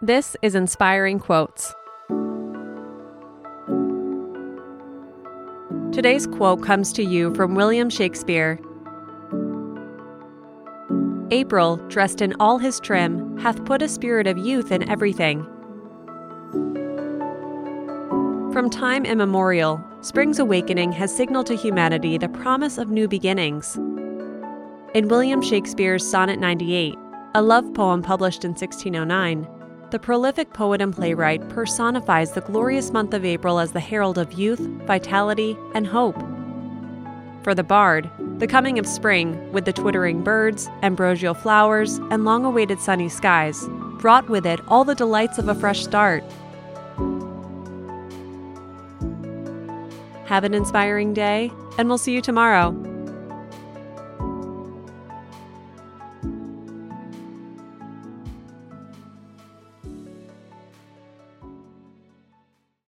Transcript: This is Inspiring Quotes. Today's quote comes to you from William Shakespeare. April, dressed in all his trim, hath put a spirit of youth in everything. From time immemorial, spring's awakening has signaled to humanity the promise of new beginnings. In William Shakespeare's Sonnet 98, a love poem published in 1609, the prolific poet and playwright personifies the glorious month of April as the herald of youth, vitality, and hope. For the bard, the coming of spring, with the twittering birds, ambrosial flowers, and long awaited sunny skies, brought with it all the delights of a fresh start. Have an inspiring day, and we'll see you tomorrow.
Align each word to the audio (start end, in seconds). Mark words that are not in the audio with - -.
This 0.00 0.36
is 0.42 0.54
Inspiring 0.54 1.18
Quotes. 1.18 1.74
Today's 5.92 6.24
quote 6.24 6.62
comes 6.62 6.92
to 6.92 7.02
you 7.02 7.34
from 7.34 7.56
William 7.56 7.90
Shakespeare. 7.90 8.60
April, 11.32 11.78
dressed 11.88 12.22
in 12.22 12.32
all 12.38 12.58
his 12.58 12.78
trim, 12.78 13.36
hath 13.38 13.64
put 13.64 13.82
a 13.82 13.88
spirit 13.88 14.28
of 14.28 14.38
youth 14.38 14.70
in 14.70 14.88
everything. 14.88 15.42
From 18.52 18.70
time 18.70 19.04
immemorial, 19.04 19.82
spring's 20.02 20.38
awakening 20.38 20.92
has 20.92 21.12
signaled 21.12 21.46
to 21.46 21.56
humanity 21.56 22.16
the 22.18 22.28
promise 22.28 22.78
of 22.78 22.88
new 22.88 23.08
beginnings. 23.08 23.74
In 24.94 25.08
William 25.08 25.42
Shakespeare's 25.42 26.08
Sonnet 26.08 26.38
98, 26.38 26.94
a 27.34 27.42
love 27.42 27.74
poem 27.74 28.00
published 28.00 28.44
in 28.44 28.50
1609, 28.52 29.57
the 29.90 29.98
prolific 29.98 30.52
poet 30.52 30.82
and 30.82 30.94
playwright 30.94 31.48
personifies 31.48 32.32
the 32.32 32.42
glorious 32.42 32.90
month 32.92 33.14
of 33.14 33.24
April 33.24 33.58
as 33.58 33.72
the 33.72 33.80
herald 33.80 34.18
of 34.18 34.32
youth, 34.34 34.60
vitality, 34.86 35.56
and 35.74 35.86
hope. 35.86 36.18
For 37.42 37.54
the 37.54 37.64
bard, 37.64 38.10
the 38.38 38.46
coming 38.46 38.78
of 38.78 38.86
spring, 38.86 39.50
with 39.52 39.64
the 39.64 39.72
twittering 39.72 40.22
birds, 40.22 40.68
ambrosial 40.82 41.32
flowers, 41.32 41.96
and 42.10 42.24
long 42.24 42.44
awaited 42.44 42.80
sunny 42.80 43.08
skies, 43.08 43.66
brought 43.98 44.28
with 44.28 44.44
it 44.44 44.60
all 44.68 44.84
the 44.84 44.94
delights 44.94 45.38
of 45.38 45.48
a 45.48 45.54
fresh 45.54 45.82
start. 45.84 46.22
Have 50.26 50.44
an 50.44 50.52
inspiring 50.52 51.14
day, 51.14 51.50
and 51.78 51.88
we'll 51.88 51.96
see 51.96 52.12
you 52.12 52.20
tomorrow. 52.20 52.87